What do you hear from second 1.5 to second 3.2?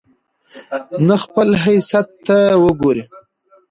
حيثت ته وګوري